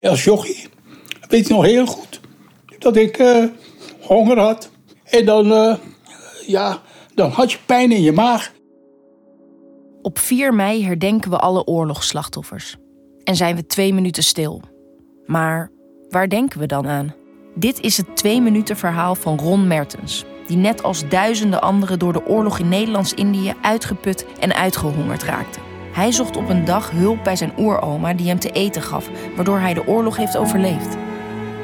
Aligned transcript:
Als 0.00 0.24
jochie 0.24 0.68
weet 1.28 1.44
ik 1.44 1.48
nog 1.48 1.64
heel 1.64 1.86
goed 1.86 2.20
dat 2.78 2.96
ik 2.96 3.18
eh, 3.18 3.44
honger 4.00 4.38
had. 4.38 4.70
En 5.04 5.24
dan, 5.24 5.52
eh, 5.52 5.74
ja, 6.46 6.82
dan 7.14 7.30
had 7.30 7.52
je 7.52 7.58
pijn 7.66 7.92
in 7.92 8.02
je 8.02 8.12
maag. 8.12 8.52
Op 10.02 10.18
4 10.18 10.54
mei 10.54 10.84
herdenken 10.84 11.30
we 11.30 11.38
alle 11.38 11.64
oorlogsslachtoffers. 11.64 12.76
En 13.24 13.36
zijn 13.36 13.56
we 13.56 13.66
twee 13.66 13.94
minuten 13.94 14.22
stil. 14.22 14.62
Maar 15.26 15.70
waar 16.08 16.28
denken 16.28 16.60
we 16.60 16.66
dan 16.66 16.86
aan? 16.86 17.14
Dit 17.54 17.80
is 17.80 17.96
het 17.96 18.16
twee 18.16 18.40
minuten 18.40 18.76
verhaal 18.76 19.14
van 19.14 19.38
Ron 19.38 19.66
Mertens, 19.66 20.24
die 20.46 20.56
net 20.56 20.82
als 20.82 21.08
duizenden 21.08 21.60
anderen 21.60 21.98
door 21.98 22.12
de 22.12 22.26
oorlog 22.26 22.58
in 22.58 22.68
Nederlands-Indië 22.68 23.54
uitgeput 23.62 24.26
en 24.38 24.54
uitgehongerd 24.54 25.22
raakte. 25.22 25.69
Hij 25.92 26.12
zocht 26.12 26.36
op 26.36 26.48
een 26.48 26.64
dag 26.64 26.90
hulp 26.90 27.24
bij 27.24 27.36
zijn 27.36 27.52
oeroma 27.58 28.14
die 28.14 28.28
hem 28.28 28.38
te 28.38 28.50
eten 28.50 28.82
gaf, 28.82 29.10
waardoor 29.36 29.58
hij 29.58 29.74
de 29.74 29.86
oorlog 29.86 30.16
heeft 30.16 30.36
overleefd. 30.36 30.96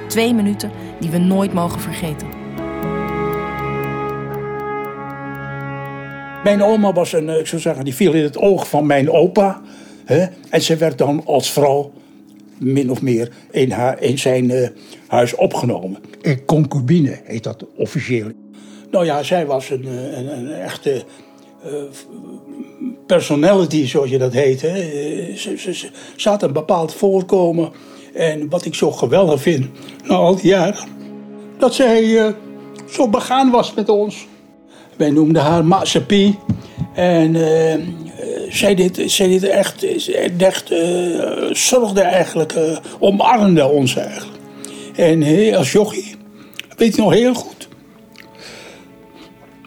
Twee 0.09 0.35
minuten 0.35 0.71
die 1.01 1.11
we 1.11 1.19
nooit 1.19 1.53
mogen 1.53 1.81
vergeten. 1.81 2.29
Mijn 6.45 6.63
oma 6.63 6.93
was 6.93 7.13
een, 7.13 7.29
eh, 7.29 7.39
ik 7.39 7.47
zou 7.47 7.61
zeggen, 7.61 7.85
die 7.85 7.95
viel 7.95 8.13
in 8.13 8.23
het 8.23 8.39
oog 8.39 8.69
van 8.69 8.87
mijn 8.87 9.11
opa. 9.11 9.61
Hè? 10.05 10.27
En 10.51 10.63
ze 10.63 10.77
werd 10.77 10.99
dan 10.99 11.23
als 11.25 11.51
vrouw 11.51 11.93
min 12.59 12.91
of 12.91 13.03
meer 13.03 13.33
in, 13.51 13.71
haar, 13.71 14.03
in 14.03 14.19
zijn 14.19 14.51
uh, 14.51 14.69
huis 15.07 15.35
opgenomen. 15.35 15.99
Een 16.23 16.45
concubine 16.45 17.21
heet 17.25 17.43
dat 17.43 17.65
officieel. 17.77 18.31
Nou 18.91 19.05
ja, 19.05 19.23
zij 19.23 19.47
was 19.47 19.71
een, 19.71 19.85
eh, 19.85 20.19
een, 20.19 20.39
een 20.39 20.53
echte 20.53 21.05
personality, 23.07 23.87
zoals 23.87 24.11
je 24.11 24.19
dat 24.19 24.33
heet. 24.33 24.61
Hè. 24.61 24.77
Ze, 25.37 25.59
ze, 25.59 25.75
ze, 26.17 26.37
een 26.39 26.53
bepaald 26.53 26.95
voorkomen. 26.95 27.73
En 28.15 28.49
wat 28.49 28.65
ik 28.65 28.75
zo 28.75 28.91
geweldig 28.91 29.41
vind, 29.41 29.67
na 30.05 30.15
al 30.15 30.37
die 30.37 30.47
jaren, 30.47 30.89
dat 31.59 31.75
zij 31.75 32.05
uh, 32.05 32.29
zo 32.91 33.09
begaan 33.09 33.51
was 33.51 33.75
met 33.75 33.89
ons. 33.89 34.27
Wij 34.97 35.11
noemden 35.11 35.43
haar 35.43 35.65
Maasepie. 35.65 36.39
En 36.95 37.37
zij, 38.49 38.75
deed, 38.75 39.03
zij 39.07 39.29
deed 39.29 39.43
echt, 39.43 39.87
echt 40.39 40.75
zorgde 41.51 42.01
eigenlijk, 42.01 42.55
omarmde 42.99 43.67
ons 43.67 43.97
eigenlijk. 43.97 44.39
En 44.97 45.55
als 45.55 45.73
jochie, 45.73 46.15
weet 46.77 46.89
ik 46.89 46.97
nog 46.97 47.13
heel 47.13 47.35
goed, 47.35 47.69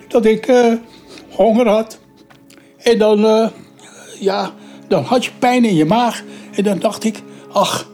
dat 0.07 0.25
ik 0.25 0.53
honger 1.43 1.67
had. 1.67 1.99
En 2.77 2.97
dan, 2.97 3.49
ja, 4.19 4.53
dan 4.87 5.03
had 5.03 5.25
je 5.25 5.31
pijn 5.39 5.65
in 5.65 5.75
je 5.75 5.85
maag. 5.85 6.23
En 6.55 6.63
dan 6.63 6.79
dacht 6.79 7.03
ik, 7.03 7.21
ach, 7.51 7.89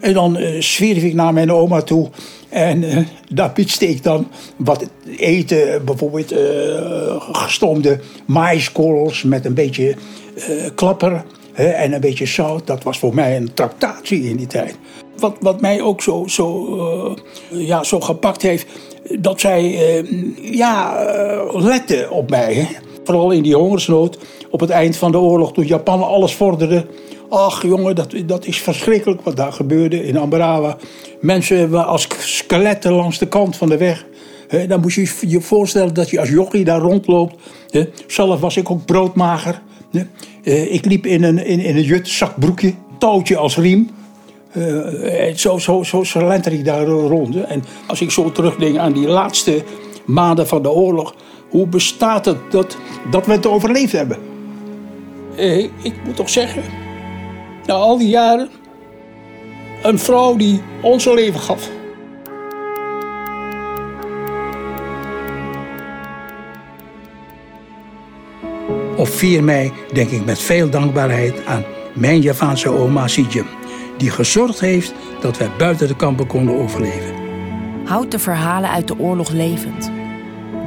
en 0.00 0.12
dan 0.12 0.38
zwierf 0.58 1.02
ik 1.02 1.14
naar 1.14 1.32
mijn 1.32 1.52
oma 1.52 1.82
toe. 1.82 2.10
En 2.48 2.82
uh, 2.82 2.98
daar 3.28 3.50
pitste 3.50 3.88
ik 3.88 4.02
dan 4.02 4.28
wat 4.56 4.88
eten, 5.16 5.84
bijvoorbeeld 5.84 6.32
uh, 6.32 6.38
gestoomde 7.32 8.00
maïskorrels 8.26 9.22
met 9.22 9.44
een 9.44 9.54
beetje 9.54 9.94
uh, 10.36 10.68
klapper 10.74 11.24
hè, 11.52 11.68
en 11.68 11.92
een 11.92 12.00
beetje 12.00 12.26
zout. 12.26 12.66
Dat 12.66 12.82
was 12.82 12.98
voor 12.98 13.14
mij 13.14 13.36
een 13.36 13.54
tractatie 13.54 14.28
in 14.28 14.36
die 14.36 14.46
tijd. 14.46 14.78
Wat, 15.16 15.36
wat 15.40 15.60
mij 15.60 15.80
ook 15.82 16.02
zo, 16.02 16.24
zo, 16.26 17.16
ja, 17.48 17.82
zo 17.82 18.00
gepakt 18.00 18.42
heeft, 18.42 18.66
dat 19.18 19.40
zij 19.40 19.62
ja, 20.40 21.04
lette 21.52 22.08
op 22.10 22.30
mij. 22.30 22.54
Hè. 22.54 22.66
Vooral 23.04 23.30
in 23.30 23.42
die 23.42 23.56
hongersnood 23.56 24.18
op 24.50 24.60
het 24.60 24.70
eind 24.70 24.96
van 24.96 25.12
de 25.12 25.18
oorlog, 25.18 25.52
toen 25.52 25.66
Japan 25.66 26.02
alles 26.02 26.34
vorderde. 26.34 26.86
Ach 27.28 27.62
jongen, 27.62 27.94
dat, 27.94 28.14
dat 28.26 28.46
is 28.46 28.60
verschrikkelijk 28.60 29.20
wat 29.20 29.36
daar 29.36 29.52
gebeurde 29.52 30.04
in 30.04 30.16
Ambarawa. 30.16 30.76
Mensen 31.20 31.86
als 31.86 32.08
skeletten 32.18 32.92
langs 32.92 33.18
de 33.18 33.28
kant 33.28 33.56
van 33.56 33.68
de 33.68 33.76
weg. 33.76 34.06
Dan 34.68 34.80
moet 34.80 34.92
je 34.92 35.12
je 35.26 35.40
voorstellen 35.40 35.94
dat 35.94 36.10
je 36.10 36.20
als 36.20 36.28
jochie 36.28 36.64
daar 36.64 36.80
rondloopt. 36.80 37.34
He, 37.68 37.88
zelf 38.06 38.40
was 38.40 38.56
ik 38.56 38.70
ook 38.70 38.84
broodmager. 38.84 39.62
He, 39.90 40.02
uh, 40.44 40.74
ik 40.74 40.84
liep 40.84 41.06
in 41.06 41.22
een, 41.22 41.46
in, 41.46 41.60
in 41.60 41.76
een 41.76 41.82
jut 41.82 42.08
zakbroekje, 42.08 42.74
touwtje 42.98 43.36
als 43.36 43.56
riem. 43.56 43.90
Uh, 44.56 45.34
zo, 45.34 45.58
zo, 45.58 45.82
zo 45.82 46.02
slenter 46.02 46.52
ik 46.52 46.64
daar 46.64 46.86
rond. 46.86 47.44
En 47.44 47.64
als 47.86 48.00
ik 48.00 48.10
zo 48.10 48.32
terugdenk 48.32 48.76
aan 48.76 48.92
die 48.92 49.08
laatste 49.08 49.64
maanden 50.04 50.46
van 50.46 50.62
de 50.62 50.70
oorlog. 50.70 51.14
Hoe 51.48 51.66
bestaat 51.66 52.24
het 52.24 52.38
dat, 52.50 52.76
dat 53.10 53.26
we 53.26 53.32
het 53.32 53.46
overleefd 53.46 53.92
hebben? 53.92 54.18
Uh, 55.36 55.58
ik 55.58 55.94
moet 56.04 56.16
toch 56.16 56.30
zeggen, 56.30 56.62
na 57.66 57.74
al 57.74 57.98
die 57.98 58.08
jaren, 58.08 58.48
een 59.82 59.98
vrouw 59.98 60.36
die 60.36 60.62
ons 60.82 61.06
een 61.06 61.14
leven 61.14 61.40
gaf. 61.40 61.68
Op 68.96 69.08
4 69.08 69.44
mei 69.44 69.72
denk 69.92 70.10
ik 70.10 70.24
met 70.24 70.38
veel 70.38 70.70
dankbaarheid 70.70 71.46
aan 71.46 71.64
mijn 71.94 72.20
Javaanse 72.20 72.68
oma 72.68 73.06
Sijem, 73.06 73.46
die 74.00 74.10
gezorgd 74.10 74.60
heeft 74.60 74.94
dat 75.20 75.38
wij 75.38 75.50
buiten 75.58 75.88
de 75.88 75.96
kampen 75.96 76.26
konden 76.26 76.58
overleven. 76.58 77.14
Houd 77.84 78.10
de 78.10 78.18
verhalen 78.18 78.70
uit 78.70 78.88
de 78.88 78.98
oorlog 78.98 79.30
levend. 79.30 79.90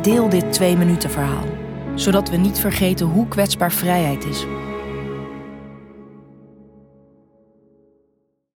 Deel 0.01 0.29
dit 0.29 0.53
twee 0.53 0.77
minuten 0.77 1.09
verhaal, 1.09 1.47
zodat 1.95 2.29
we 2.29 2.37
niet 2.37 2.59
vergeten 2.59 3.05
hoe 3.05 3.27
kwetsbaar 3.27 3.71
vrijheid 3.71 4.25
is 4.25 4.45